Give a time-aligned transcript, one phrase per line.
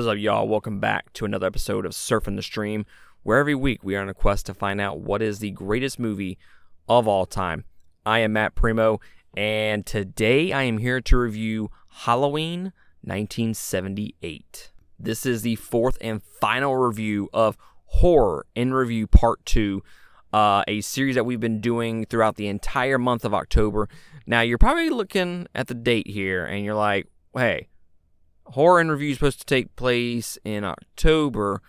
[0.00, 0.48] Is up, y'all?
[0.48, 2.86] Welcome back to another episode of Surfing the Stream,
[3.22, 5.98] where every week we are on a quest to find out what is the greatest
[5.98, 6.38] movie
[6.88, 7.64] of all time.
[8.06, 8.98] I am Matt Primo,
[9.36, 12.72] and today I am here to review Halloween
[13.02, 14.72] 1978.
[14.98, 19.82] This is the fourth and final review of Horror in Review Part 2,
[20.32, 23.86] uh, a series that we've been doing throughout the entire month of October.
[24.26, 27.06] Now, you're probably looking at the date here and you're like,
[27.36, 27.68] hey,
[28.50, 31.62] Horror in Review is supposed to take place in October.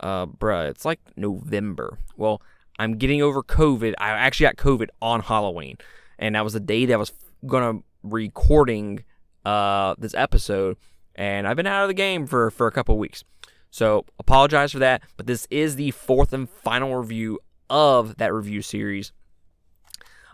[0.00, 1.98] Uh, bruh, it's like November.
[2.16, 2.42] Well,
[2.78, 3.94] I'm getting over COVID.
[3.98, 5.78] I actually got COVID on Halloween,
[6.18, 7.12] and that was the day that I was
[7.46, 9.04] gonna recording
[9.44, 10.76] uh this episode,
[11.14, 13.24] and I've been out of the game for for a couple weeks.
[13.70, 18.62] So apologize for that, but this is the fourth and final review of that review
[18.62, 19.12] series.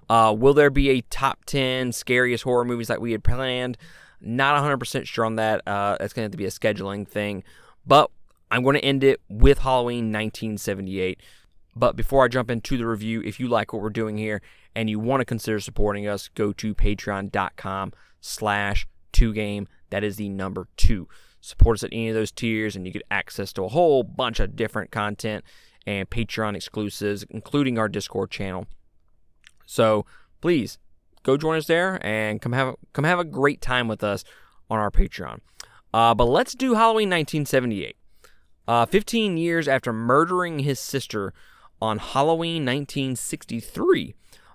[0.09, 3.79] Uh, will there be a top 10 scariest horror movies that we had planned?
[4.23, 5.63] Not 100% sure on that.
[5.67, 7.43] Uh, that's going to have to be a scheduling thing.
[7.87, 8.11] But
[8.51, 11.21] I'm going to end it with Halloween 1978.
[11.75, 14.43] But before I jump into the review, if you like what we're doing here
[14.75, 19.67] and you want to consider supporting us, go to patreon.com slash 2game.
[19.91, 21.09] That is the number two.
[21.41, 24.39] Support us at any of those tiers and you get access to a whole bunch
[24.39, 25.45] of different content
[25.87, 28.67] and Patreon exclusives, including our Discord channel.
[29.67, 30.07] So
[30.41, 30.79] please
[31.23, 34.25] go join us there and come have come have a great time with us
[34.71, 35.41] on our Patreon.
[35.93, 37.97] Uh, but let's do Halloween 1978.
[38.67, 41.35] Uh, 15 years after murdering his sister
[41.81, 44.15] on Halloween 1963,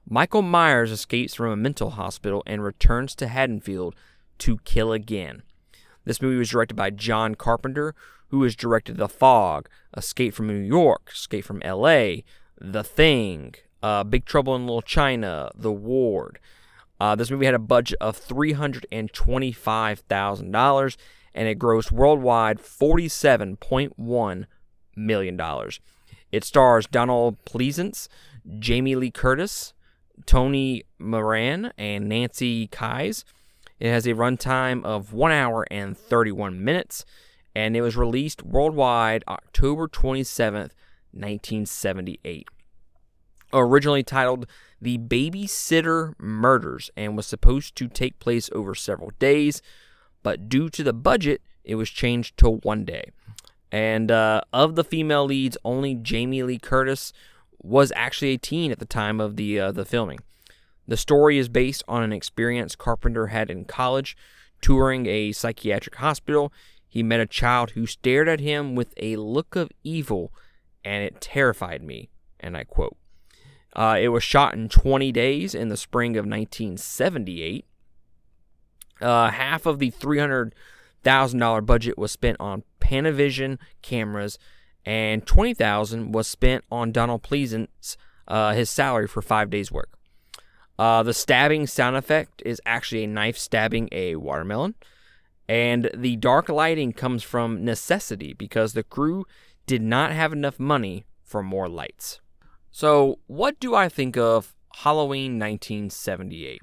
[0.10, 3.96] Michael Myers escapes from a mental hospital and returns to Haddonfield
[4.40, 5.44] to kill again.
[6.06, 7.94] This movie was directed by John Carpenter,
[8.30, 12.24] who has directed The Fog, Escape from New York, Escape from L.A.,
[12.60, 16.40] The Thing, uh, Big Trouble in Little China, The Ward.
[17.00, 20.98] Uh, this movie had a budget of $325,000
[21.34, 24.46] and it grossed worldwide $47.1
[24.96, 25.42] million.
[26.32, 28.08] It stars Donald Pleasence,
[28.60, 29.74] Jamie Lee Curtis,
[30.26, 33.24] Tony Moran, and Nancy Kyes.
[33.80, 37.06] It has a runtime of 1 hour and 31 minutes,
[37.56, 40.72] and it was released worldwide October 27th,
[41.12, 42.48] 1978
[43.54, 44.46] originally titled
[44.82, 49.62] The Babysitter Murders and was supposed to take place over several days,
[50.24, 53.12] but due to the budget, it was changed to one day.
[53.72, 57.12] And uh, of the female leads, only Jamie Lee Curtis
[57.62, 60.20] was actually a teen at the time of the uh, the filming.
[60.88, 64.16] The story is based on an experience Carpenter had in college,
[64.62, 66.54] touring a psychiatric hospital.
[66.88, 70.32] He met a child who stared at him with a look of evil,
[70.86, 72.10] and it terrified me.
[72.40, 72.96] And I quote.
[73.78, 77.66] Uh, it was shot in 20 days in the spring of 1978.
[79.00, 84.40] Uh, half of the $300,000 budget was spent on Panavision cameras,
[84.84, 87.96] and 20000 was spent on Donald Pleasence,
[88.28, 89.92] uh, his salary for five days' work.
[90.80, 94.74] Uh, the stabbing sound effect is actually a knife stabbing a watermelon.
[95.48, 99.26] And the dark lighting comes from necessity because the crew
[99.66, 102.20] did not have enough money for more lights.
[102.72, 106.62] So, what do I think of Halloween 1978?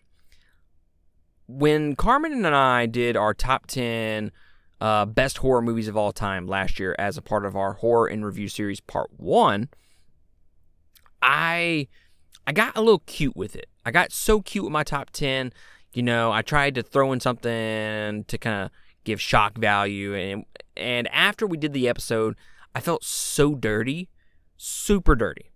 [1.47, 4.31] When Carmen and I did our top 10
[4.81, 8.09] uh, best horror movies of all time last year as a part of our horror
[8.09, 9.69] in review series part 1,
[11.23, 11.89] I
[12.47, 13.67] I got a little cute with it.
[13.85, 15.53] I got so cute with my top 10.
[15.95, 18.71] You know, I tried to throw in something to kind of
[19.05, 20.45] give shock value and
[20.77, 22.37] and after we did the episode,
[22.75, 24.09] I felt so dirty,
[24.57, 25.54] super dirty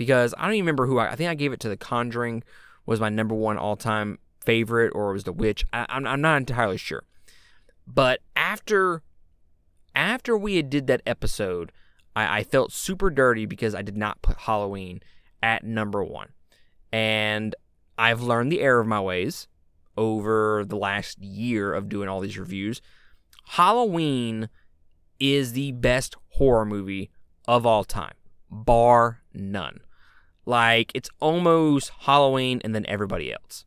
[0.00, 2.42] because I don't even remember who I, I think I gave it to The Conjuring
[2.86, 5.62] was my number one all time favorite or it was The Witch.
[5.74, 7.02] I, I'm I'm not entirely sure,
[7.86, 9.02] but after
[9.94, 11.70] after we had did that episode,
[12.16, 15.02] I, I felt super dirty because I did not put Halloween
[15.42, 16.30] at number one,
[16.90, 17.54] and
[17.98, 19.48] I've learned the error of my ways
[19.98, 22.80] over the last year of doing all these reviews.
[23.48, 24.48] Halloween
[25.18, 27.10] is the best horror movie
[27.46, 28.14] of all time,
[28.50, 29.80] bar none.
[30.50, 33.64] Like it's almost Halloween and then everybody else.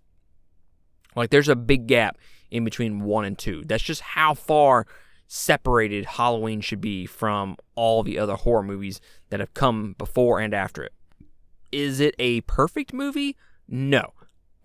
[1.15, 2.17] Like there's a big gap
[2.51, 3.63] in between one and two.
[3.65, 4.85] That's just how far
[5.25, 8.99] separated Halloween should be from all the other horror movies
[9.29, 10.91] that have come before and after it.
[11.71, 13.37] Is it a perfect movie?
[13.65, 14.11] No.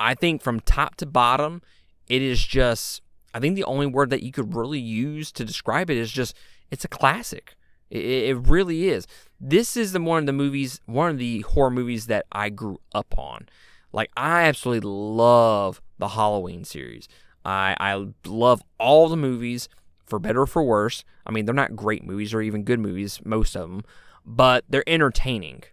[0.00, 1.62] I think from top to bottom,
[2.08, 3.00] it is just,
[3.32, 6.34] I think the only word that you could really use to describe it is just,
[6.68, 7.54] it's a classic.
[7.90, 9.06] It, it really is.
[9.40, 12.79] This is the one of the movies, one of the horror movies that I grew
[12.94, 13.49] up on.
[13.93, 17.08] Like I absolutely love the Halloween series.
[17.44, 19.69] I I love all the movies
[20.06, 21.05] for better or for worse.
[21.26, 23.82] I mean, they're not great movies or even good movies, most of them,
[24.25, 25.64] but they're entertaining.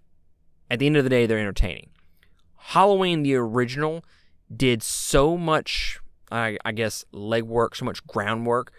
[0.69, 1.89] At the end of the day, they're entertaining.
[2.57, 4.03] Halloween, the original,
[4.55, 5.99] did so much,
[6.31, 8.73] I, I guess, legwork, so much groundwork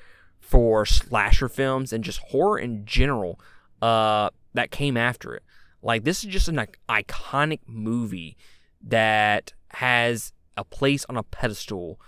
[0.47, 3.41] for slasher films and just horror in general
[3.83, 5.43] uh, that came after it.
[5.83, 8.37] Like, this is just an iconic movie
[8.83, 12.01] that has a place on a pedestal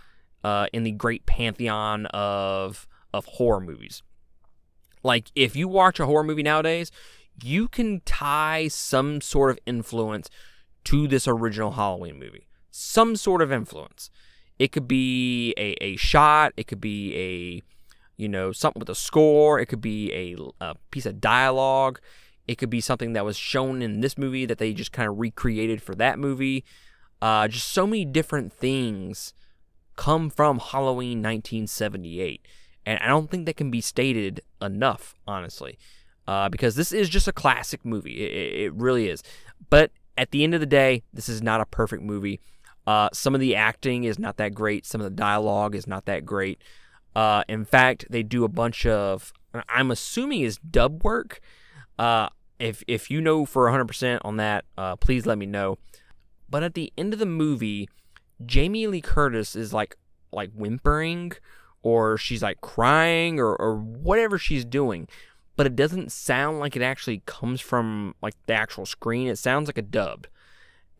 [0.45, 4.03] uh, in the great pantheon of of horror movies.
[5.03, 6.91] Like if you watch a horror movie nowadays,
[7.43, 10.29] you can tie some sort of influence
[10.85, 12.47] to this original Halloween movie.
[12.71, 14.11] Some sort of influence.
[14.59, 17.63] It could be a, a shot, it could be a
[18.19, 22.01] you know, something with a score, it could be a, a piece of dialogue,
[22.47, 25.19] it could be something that was shown in this movie that they just kind of
[25.19, 26.65] recreated for that movie.
[27.23, 29.35] Uh, just so many different things
[29.97, 32.47] come from Halloween 1978.
[32.87, 35.79] And I don't think that can be stated enough, honestly,
[36.27, 38.25] uh, because this is just a classic movie.
[38.25, 39.23] It, it, really is.
[39.69, 42.41] But at the end of the day, this is not a perfect movie.
[42.87, 44.87] Uh, some of the acting is not that great.
[44.87, 46.63] Some of the dialogue is not that great.
[47.15, 49.33] Uh, in fact, they do a bunch of,
[49.69, 51.41] I'm assuming is dub work.
[51.99, 52.29] Uh,
[52.59, 55.79] if if you know for 100% on that, uh, please let me know.
[56.51, 57.89] But at the end of the movie,
[58.45, 59.97] Jamie Lee Curtis is like
[60.33, 61.33] like whimpering
[61.83, 65.09] or she's like crying or, or whatever she's doing
[65.57, 69.69] but it doesn't sound like it actually comes from like the actual screen it sounds
[69.69, 70.27] like a dub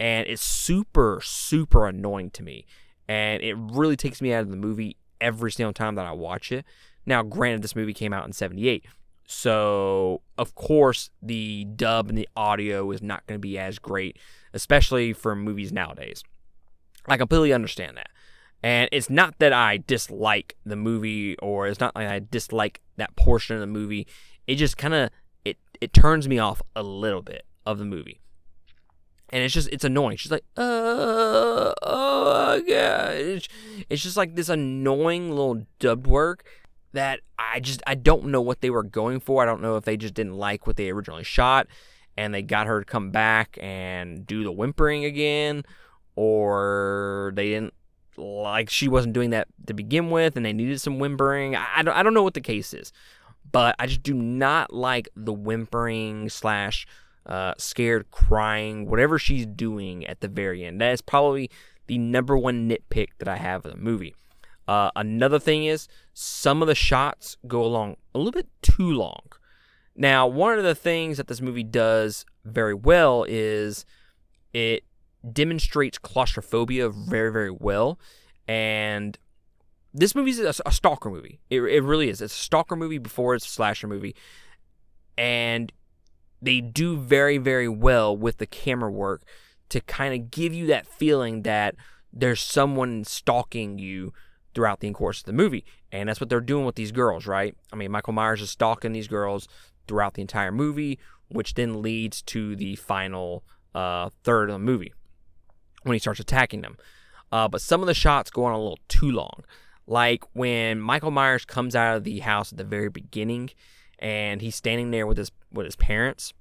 [0.01, 2.65] and it's super super annoying to me
[3.09, 6.53] and it really takes me out of the movie every single time that i watch
[6.53, 6.65] it
[7.07, 8.85] now granted this movie came out in 78
[9.27, 14.17] so of course the dub and the audio is not going to be as great
[14.53, 16.23] especially for movies nowadays
[17.09, 18.11] I completely understand that.
[18.63, 23.15] And it's not that I dislike the movie or it's not like I dislike that
[23.17, 24.07] portion of the movie.
[24.47, 25.11] It just kind of
[25.45, 28.21] it it turns me off a little bit of the movie.
[29.31, 30.17] And it's just it's annoying.
[30.17, 33.47] She's like, uh, oh god.
[33.89, 36.45] It's, just like this annoying little dub work
[36.93, 39.43] that I just I don't know what they were going for.
[39.43, 41.67] I don't know if they just didn't like what they originally shot
[42.17, 45.65] and they got her to come back and do the whimpering again
[46.17, 47.75] or they didn't
[48.17, 51.55] like she wasn't doing that to begin with and they needed some whimpering.
[51.55, 52.93] I, don't, I don't know what the case is,
[53.53, 56.87] but I just do not like the whimpering slash
[57.27, 60.81] uh, scared crying, whatever she's doing at the very end.
[60.81, 61.51] That is probably
[61.89, 64.15] the number one nitpick that I have of the movie.
[64.69, 69.23] Uh, another thing is some of the shots go along a little bit too long.
[69.97, 73.85] Now, one of the things that this movie does very well is
[74.53, 74.85] it
[75.33, 77.99] demonstrates claustrophobia very, very well.
[78.47, 79.19] And
[79.93, 81.41] this movie is a, a stalker movie.
[81.51, 82.21] It, it really is.
[82.21, 84.15] It's a stalker movie before it's a slasher movie.
[85.17, 85.73] And
[86.41, 89.23] they do very, very well with the camera work
[89.71, 91.75] to kind of give you that feeling that
[92.13, 94.13] there's someone stalking you
[94.55, 95.65] throughout the course of the movie.
[95.93, 97.55] And that's what they're doing with these girls, right?
[97.73, 99.49] I mean, Michael Myers is stalking these girls
[99.87, 100.99] throughout the entire movie,
[101.29, 103.45] which then leads to the final
[103.75, 104.93] uh, third of the movie
[105.83, 106.77] when he starts attacking them.
[107.31, 109.45] Uh, but some of the shots go on a little too long.
[109.87, 113.51] Like when Michael Myers comes out of the house at the very beginning
[113.99, 116.35] and he's standing there with his with his parents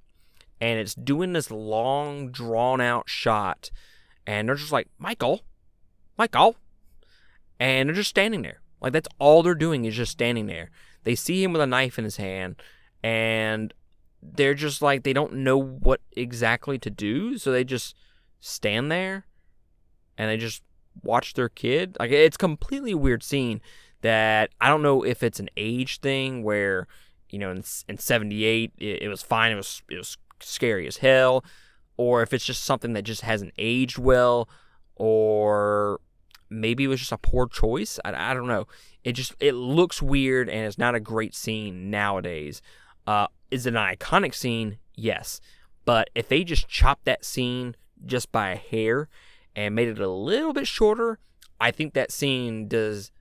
[0.60, 3.70] and it's doing this long drawn out shot
[4.26, 5.42] and they're just like, "Michael,
[6.18, 6.58] Michael."
[7.60, 8.62] And they're just standing there.
[8.82, 10.70] Like that's all they're doing is just standing there.
[11.04, 12.62] They see him with a knife in his hand
[13.02, 13.74] and
[14.22, 17.96] they're just like they don't know what exactly to do, so they just
[18.40, 19.26] stand there
[20.18, 20.64] and they just
[21.04, 21.98] watch their kid.
[22.00, 23.62] Like it's completely weird scene
[24.02, 26.88] that I don't know if it's an age thing where
[27.30, 30.98] you know in in 78 it, it was fine it was it was scary as
[30.98, 31.44] hell
[31.98, 34.48] or if it's just something that just hasn't aged well
[34.96, 36.00] or
[36.50, 38.68] maybe it was just a poor choice I, I don't know.
[39.04, 42.62] It just it looks weird and it's not a great scene nowadays.
[43.06, 44.80] Uh, is it an iconic scene?
[44.96, 45.40] Yes.
[45.86, 47.76] But if they just chopped that scene
[48.06, 49.08] just by a hair
[49.56, 51.20] and made it a little bit shorter,
[51.60, 53.12] I think that scene does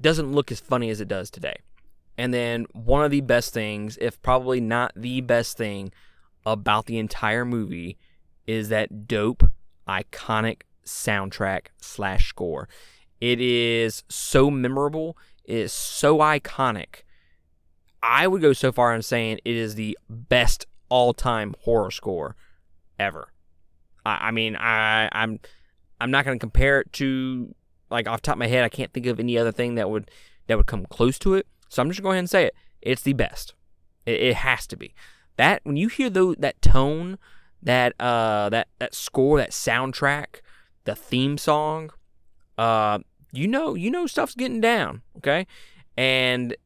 [0.00, 1.56] doesn't look as funny as it does today.
[2.18, 5.92] And then one of the best things, if probably not the best thing
[6.44, 7.98] about the entire movie,
[8.46, 9.44] is that dope,
[9.88, 12.68] iconic soundtrack slash score.
[13.20, 15.16] It is so memorable.
[15.44, 17.02] It is so iconic.
[18.02, 22.36] I would go so far in saying it is the best all time horror score
[22.98, 23.32] ever.
[24.04, 25.38] I, I mean, I I'm
[26.00, 27.54] I'm not going to compare it to
[27.90, 28.64] like off top of my head.
[28.64, 30.10] I can't think of any other thing that would
[30.48, 31.46] that would come close to it.
[31.68, 32.54] So I'm just going to go ahead and say it.
[32.80, 33.54] It's the best.
[34.04, 34.94] It, it has to be.
[35.42, 37.18] That when you hear that tone,
[37.60, 40.40] that uh that that score, that soundtrack,
[40.84, 41.90] the theme song,
[42.56, 43.00] uh
[43.32, 45.48] you know you know stuff's getting down, okay?
[45.96, 46.56] And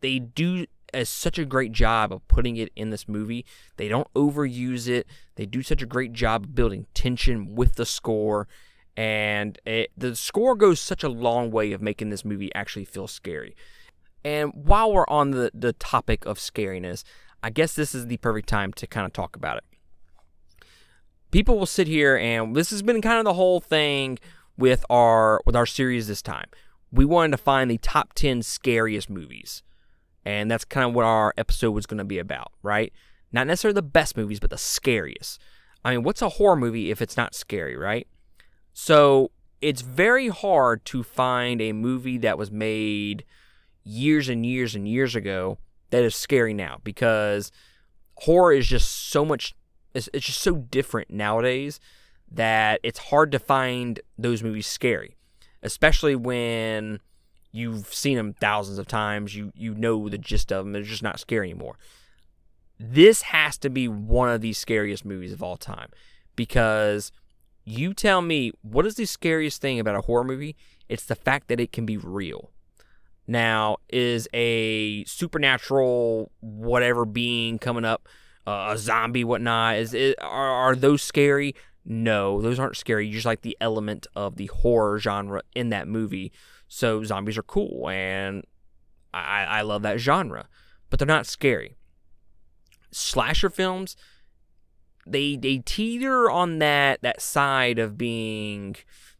[0.00, 3.44] they do as such a great job of putting it in this movie.
[3.76, 5.06] They don't overuse it.
[5.36, 8.48] They do such a great job of building tension with the score.
[8.96, 13.06] And it, the score goes such a long way of making this movie actually feel
[13.06, 13.54] scary.
[14.24, 17.04] And while we're on the, the topic of scariness,
[17.42, 19.64] I guess this is the perfect time to kind of talk about it.
[21.30, 24.18] People will sit here and this has been kind of the whole thing
[24.56, 26.46] with our with our series this time.
[26.90, 29.62] We wanted to find the top 10 scariest movies.
[30.24, 32.92] And that's kind of what our episode was going to be about, right?
[33.32, 35.40] Not necessarily the best movies, but the scariest.
[35.84, 38.08] I mean, what's a horror movie if it's not scary, right?
[38.72, 43.24] So it's very hard to find a movie that was made
[43.84, 45.58] years and years and years ago
[45.90, 47.50] that is scary now because
[48.18, 49.54] horror is just so much,
[49.94, 51.80] it's, it's just so different nowadays
[52.30, 55.16] that it's hard to find those movies scary,
[55.62, 57.00] especially when
[57.52, 59.34] you've seen them thousands of times.
[59.34, 60.72] You you know the gist of them.
[60.72, 61.76] They're just not scary anymore.
[62.78, 65.88] This has to be one of the scariest movies of all time
[66.34, 67.10] because
[67.64, 70.56] you tell me what is the scariest thing about a horror movie?
[70.88, 72.50] It's the fact that it can be real.
[73.26, 78.08] Now, is a supernatural whatever being coming up,
[78.46, 79.76] uh, a zombie, whatnot?
[79.76, 81.54] Is it, are, are those scary?
[81.84, 83.06] No, those aren't scary.
[83.06, 86.32] You just like the element of the horror genre in that movie.
[86.68, 88.44] So zombies are cool, and
[89.14, 90.48] I, I love that genre,
[90.90, 91.76] but they're not scary.
[92.90, 93.96] Slasher films,
[95.06, 98.76] they they teeter on that that side of being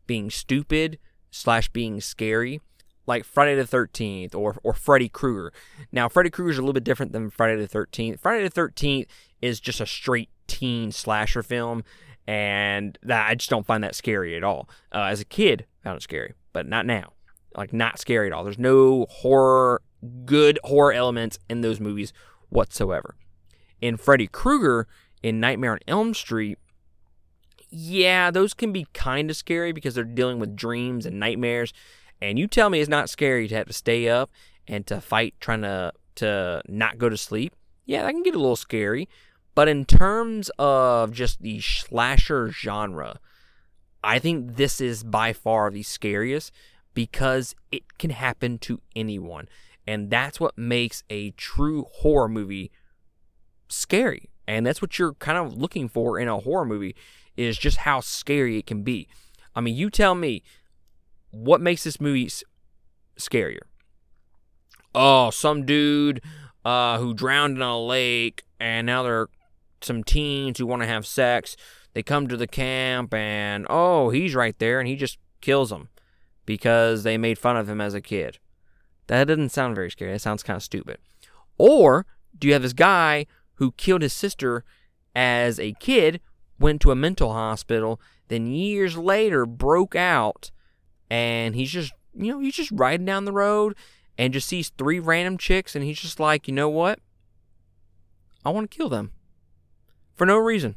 [0.07, 0.99] being stupid
[1.31, 2.61] slash being scary,
[3.07, 5.53] like Friday the Thirteenth or or Freddy Krueger.
[5.93, 8.21] Now Freddy Krueger is a little bit different than Friday the Thirteenth.
[8.21, 9.09] Friday the Thirteenth
[9.41, 11.85] is just a straight teen slasher film,
[12.27, 14.69] and that I just don't find that scary at all.
[14.93, 17.13] Uh, as a kid, I found it scary, but not now
[17.57, 18.45] like not scary at all.
[18.45, 19.83] There's no horror,
[20.25, 22.13] good horror elements in those movies
[22.49, 23.17] whatsoever.
[23.81, 24.87] In Freddy Krueger,
[25.23, 26.59] in Nightmare on Elm Street,
[27.69, 31.73] yeah, those can be kind of scary because they're dealing with dreams and nightmares.
[32.21, 34.31] And you tell me it's not scary to have to stay up
[34.67, 37.55] and to fight trying to to not go to sleep.
[37.85, 39.09] Yeah, that can get a little scary.
[39.55, 43.21] But in terms of just the slasher genre,
[44.03, 46.53] I think this is by far the scariest
[46.95, 49.49] because it can happen to anyone.
[49.87, 52.71] And that's what makes a true horror movie
[53.69, 54.31] scary.
[54.49, 56.95] And that's what you're kind of looking for in a horror movie
[57.37, 59.09] is just how scary it can be.
[59.55, 60.43] I mean, you tell me
[61.45, 62.31] what makes this movie
[63.19, 63.61] scarier?
[64.95, 66.23] Oh, some dude
[66.65, 69.31] uh, who drowned in a lake and now there are
[69.81, 71.57] some teens who want to have sex.
[71.93, 75.89] They come to the camp and oh, he's right there and he just kills them
[76.45, 78.39] because they made fun of him as a kid.
[79.09, 80.13] That doesn't sound very scary.
[80.13, 80.99] That sounds kind of stupid.
[81.59, 82.07] Or
[82.39, 84.65] do you have this guy who killed his sister
[85.15, 86.21] as a kid,
[86.59, 90.51] went to a mental hospital, then years later broke out,
[91.11, 93.77] and he's just, you know, he's just riding down the road
[94.19, 96.99] and just sees three random chicks, and he's just like, you know what?
[98.45, 99.13] I want to kill them.
[100.15, 100.77] For no reason.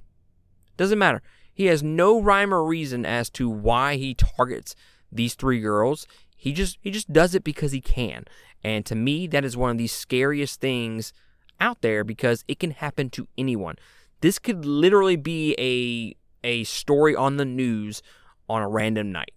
[0.76, 1.22] Doesn't matter.
[1.54, 4.76] He has no rhyme or reason as to why he targets
[5.12, 6.08] these three girls.
[6.36, 8.26] He just he just does it because he can.
[8.64, 11.14] And to me, that is one of the scariest things
[11.60, 13.76] out there because it can happen to anyone.
[14.22, 16.16] This could literally be a
[16.48, 18.02] a story on the news
[18.48, 19.34] on a random night.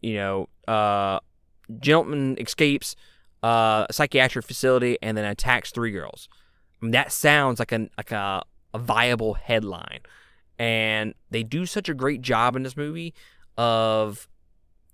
[0.00, 1.20] You know, uh,
[1.80, 2.94] gentleman escapes
[3.42, 6.28] uh, a psychiatric facility and then attacks three girls.
[6.80, 8.42] I mean, that sounds like a like a,
[8.74, 10.00] a viable headline,
[10.58, 13.14] and they do such a great job in this movie
[13.56, 14.28] of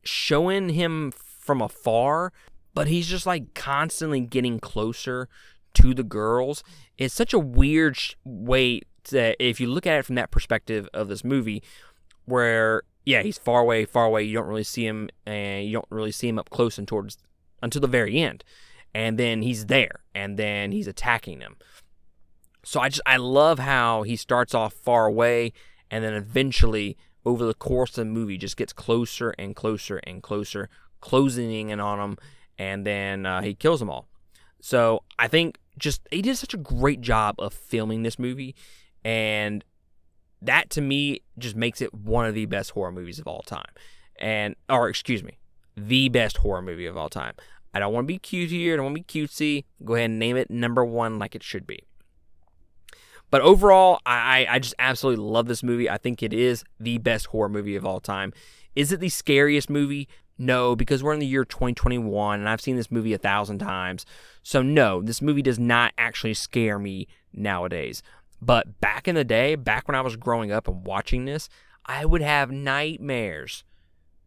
[0.02, 2.32] showing him from afar,
[2.72, 5.28] but he's just like constantly getting closer
[5.74, 6.62] to the girls.
[6.96, 8.80] It's such a weird way
[9.10, 11.62] that if you look at it from that perspective of this movie,
[12.24, 14.22] where yeah, he's far away, far away.
[14.22, 17.18] You don't really see him, and you don't really see him up close and towards
[17.62, 18.44] until the very end,
[18.94, 21.56] and then he's there, and then he's attacking them.
[22.64, 25.52] So I just I love how he starts off far away,
[25.90, 26.96] and then eventually
[27.26, 30.68] over the course of the movie just gets closer and closer and closer,
[31.00, 32.18] closing in on them,
[32.58, 34.08] and then uh, he kills them all.
[34.60, 38.54] So I think just he did such a great job of filming this movie,
[39.04, 39.62] and
[40.46, 43.72] that to me just makes it one of the best horror movies of all time.
[44.18, 45.38] And or excuse me,
[45.76, 47.34] the best horror movie of all time.
[47.72, 48.74] I don't want to be cute here.
[48.74, 49.64] I don't want to be cutesy.
[49.84, 51.80] Go ahead and name it number one like it should be.
[53.30, 55.90] But overall, I, I just absolutely love this movie.
[55.90, 58.32] I think it is the best horror movie of all time.
[58.76, 60.08] Is it the scariest movie?
[60.38, 64.06] No, because we're in the year 2021 and I've seen this movie a thousand times.
[64.42, 68.02] So, no, this movie does not actually scare me nowadays.
[68.44, 71.48] But back in the day, back when I was growing up and watching this,
[71.86, 73.64] I would have nightmares.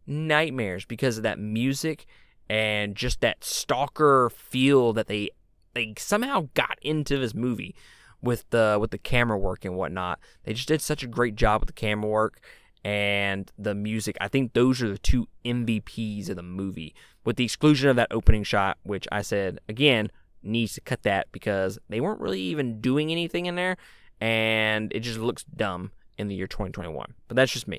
[0.06, 2.06] Nightmares because of that music
[2.48, 5.30] and just that stalker feel that they
[5.74, 7.76] they somehow got into this movie
[8.22, 10.18] with the with the camera work and whatnot.
[10.44, 12.40] They just did such a great job with the camera work
[12.84, 14.16] and the music.
[14.20, 16.94] I think those are the two MVPs of the movie,
[17.24, 20.10] with the exclusion of that opening shot, which I said again
[20.42, 23.76] needs to cut that because they weren't really even doing anything in there,
[24.20, 27.14] and it just looks dumb in the year 2021.
[27.28, 27.78] But that's just me.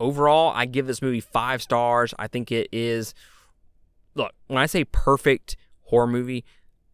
[0.00, 2.14] Overall, I give this movie five stars.
[2.18, 3.14] I think it is.
[4.14, 6.44] Look, when I say perfect horror movie,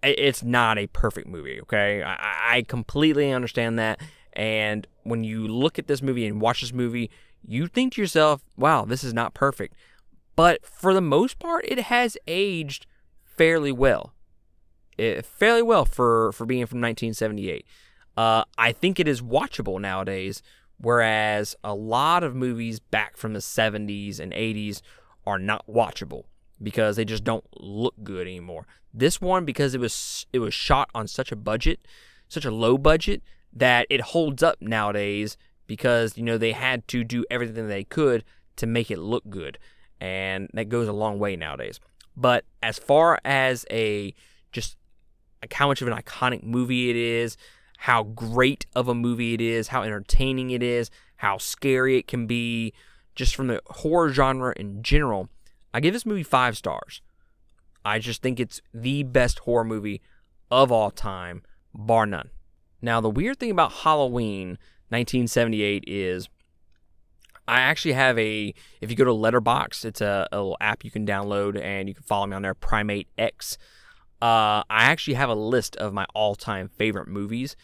[0.03, 1.61] it's not a perfect movie.
[1.63, 4.01] Okay, I, I completely understand that.
[4.33, 7.11] And when you look at this movie and watch this movie,
[7.47, 9.75] you think to yourself, wow, this is not perfect.
[10.37, 12.87] But for the most part, it has aged
[13.25, 14.13] fairly well.
[14.97, 17.67] It, fairly well for, for being from 1978.
[18.17, 20.43] Uh, I think it is watchable nowadays,
[20.79, 24.81] whereas a lot of movies back from the 70s and 80s
[25.27, 26.25] are not watchable
[26.63, 28.67] because they just don't look good anymore.
[28.93, 31.81] This one because it was it was shot on such a budget,
[32.29, 37.05] such a low budget that it holds up nowadays because you know they had to
[37.05, 38.25] do everything they could
[38.57, 39.59] to make it look good
[40.01, 41.81] and that goes a long way nowadays
[42.17, 44.13] but as far as a
[44.53, 44.77] just
[45.43, 47.37] like how much of an iconic movie it is
[47.85, 52.27] how great of a movie it is how entertaining it is how scary it can
[52.27, 52.73] be
[53.15, 55.29] just from the horror genre in general.
[55.75, 57.03] I give this movie five stars.
[57.85, 60.01] I just think it's the best horror movie
[60.51, 61.43] of all time
[61.75, 62.31] bar none.
[62.81, 64.57] Now the weird thing about halloween
[64.89, 66.31] 1978 is
[67.47, 70.91] I actually have a if you go to Letterboxd, it's a, a, little app you
[70.91, 73.59] can download and you can follow me on there, Primate X.
[74.23, 77.57] Uh, I actually have a list of my all-time favorite movies,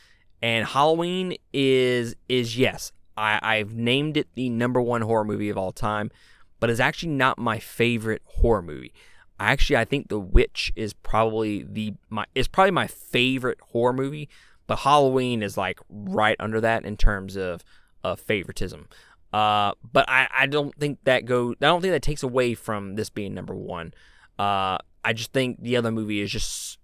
[0.42, 5.58] and Halloween is is yes, I, I've named it the number one horror movie of
[5.58, 6.10] all time,
[6.58, 8.92] but it's actually not my favorite horror movie.
[9.38, 14.28] Actually I think The Witch is probably the my is probably my favorite horror movie.
[14.66, 17.64] But Halloween is like right under that in terms of,
[18.04, 18.88] of favoritism.
[19.32, 22.94] Uh, but I, I don't think that go I don't think that takes away from
[22.94, 23.92] this being number one.
[24.38, 26.78] Uh, I just think the other movie is just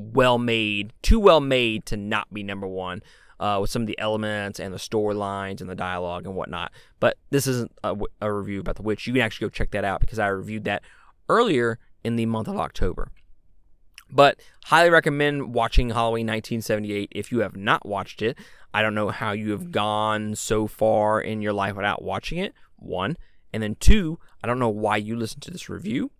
[0.00, 3.02] well made, too well made to not be number one.
[3.38, 6.70] Uh, with some of the elements and the storylines and the dialogue and whatnot.
[6.98, 9.06] But this isn't a, a review about The Witch.
[9.06, 10.82] You can actually go check that out because I reviewed that
[11.26, 13.10] earlier in the month of October.
[14.10, 18.36] But highly recommend watching Halloween 1978 if you have not watched it.
[18.74, 22.52] I don't know how you have gone so far in your life without watching it.
[22.76, 23.16] One.
[23.52, 26.10] And then two, I don't know why you listen to this review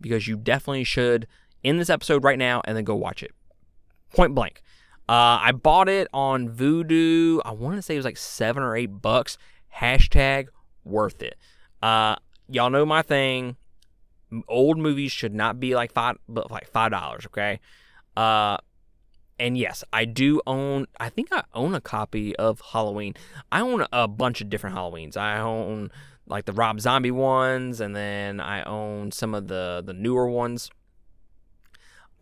[0.00, 1.26] because you definitely should
[1.62, 3.32] in this episode right now and then go watch it.
[4.14, 4.62] Point blank.
[5.08, 7.40] Uh, I bought it on Vudu.
[7.44, 9.36] I want to say it was like seven or eight bucks.
[9.76, 10.48] Hashtag
[10.84, 11.36] worth it.
[11.82, 12.16] Uh,
[12.48, 13.56] y'all know my thing
[14.48, 17.26] old movies should not be like five, but like five dollars.
[17.26, 17.60] Okay.
[18.16, 18.56] Uh,
[19.38, 20.86] and yes, I do own.
[21.00, 23.14] I think I own a copy of Halloween.
[23.50, 25.16] I own a bunch of different Halloweens.
[25.16, 25.90] I own
[26.26, 30.70] like the Rob Zombie ones, and then I own some of the the newer ones.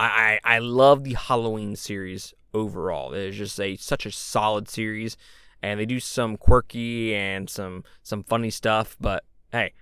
[0.07, 3.13] I I, love the Halloween series overall.
[3.13, 5.17] It's just a such a solid series,
[5.63, 8.97] and they do some quirky and some some funny stuff.
[9.01, 9.73] But hey,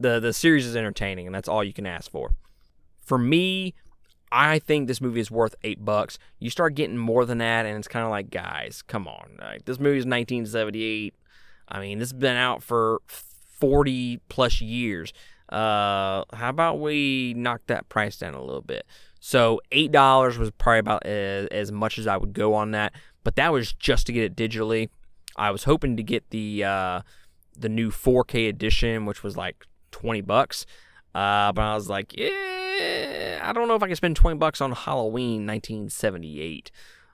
[0.00, 2.34] the the series is entertaining, and that's all you can ask for.
[3.00, 3.74] For me,
[4.32, 6.18] I think this movie is worth eight bucks.
[6.38, 9.36] You start getting more than that, and it's kind of like, guys, come on.
[9.40, 11.14] Like, this movie is 1978.
[11.68, 15.12] I mean, this has been out for 40 plus years.
[15.48, 18.84] Uh, how about we knock that price down a little bit?
[19.26, 22.92] So eight dollars was probably about as, as much as I would go on that,
[23.24, 24.88] but that was just to get it digitally.
[25.34, 27.00] I was hoping to get the uh,
[27.58, 30.64] the new 4K edition, which was like 20 bucks.
[31.12, 34.60] Uh, but I was like, yeah, I don't know if I can spend 20 bucks
[34.60, 36.70] on Halloween 1978.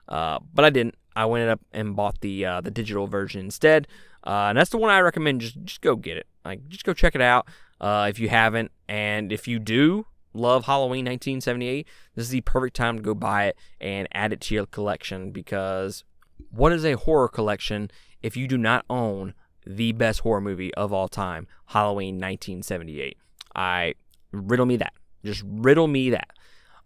[0.07, 0.93] Uh, but I didn't.
[1.15, 3.87] I went up and bought the uh, the digital version instead.
[4.23, 5.41] Uh, and that's the one I recommend.
[5.41, 6.27] Just just go get it.
[6.45, 7.47] Like just go check it out
[7.81, 8.71] uh, if you haven't.
[8.87, 13.45] And if you do love Halloween 1978, this is the perfect time to go buy
[13.45, 16.03] it and add it to your collection because
[16.51, 17.89] what is a horror collection
[18.21, 19.33] if you do not own
[19.65, 23.17] the best horror movie of all time, Halloween 1978.
[23.55, 23.93] I
[24.31, 24.93] riddle me that.
[25.23, 26.29] Just riddle me that.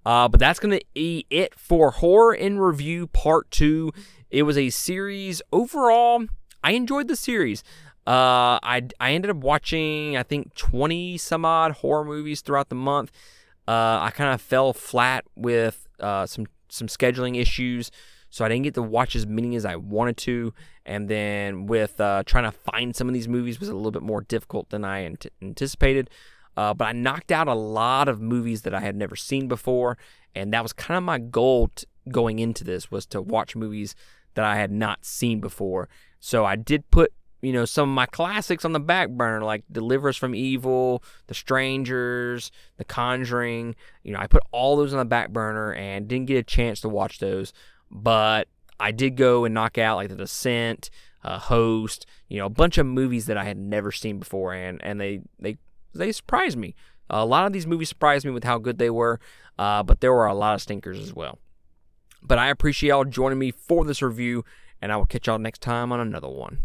[0.05, 3.91] Uh, but that's going to be it for Horror in Review Part 2.
[4.29, 5.41] It was a series.
[5.51, 6.25] Overall,
[6.63, 7.63] I enjoyed the series.
[8.05, 12.75] Uh, I, I ended up watching, I think, 20 some odd horror movies throughout the
[12.75, 13.11] month.
[13.67, 17.91] Uh, I kind of fell flat with uh, some, some scheduling issues,
[18.29, 20.53] so I didn't get to watch as many as I wanted to.
[20.85, 24.03] And then with uh, trying to find some of these movies was a little bit
[24.03, 26.09] more difficult than I anticipated.
[26.55, 29.97] Uh, but I knocked out a lot of movies that I had never seen before,
[30.33, 33.93] and that was kind of my goal t- going into this was to watch movies
[34.33, 35.87] that I had not seen before.
[36.19, 39.63] So I did put you know some of my classics on the back burner like
[39.71, 43.75] Deliver Us from Evil, The Strangers, The Conjuring.
[44.03, 46.81] You know I put all those on the back burner and didn't get a chance
[46.81, 47.53] to watch those,
[47.91, 48.47] but
[48.79, 50.89] I did go and knock out like The Descent,
[51.23, 54.83] uh, Host, you know a bunch of movies that I had never seen before, and
[54.83, 55.57] and they they
[55.93, 56.75] they surprised me.
[57.09, 59.19] a lot of these movies surprised me with how good they were,
[59.57, 61.39] uh, but there were a lot of stinkers as well.
[62.21, 64.43] But I appreciate y'all joining me for this review,
[64.81, 66.59] and I will catch y'all next time on another one.